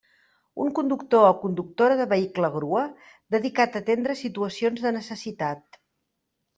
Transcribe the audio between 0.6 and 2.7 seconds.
Un conductor o conductora de vehicle